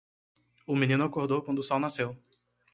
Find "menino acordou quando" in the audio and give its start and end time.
0.75-1.59